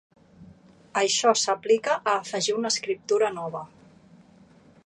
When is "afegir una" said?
2.23-2.75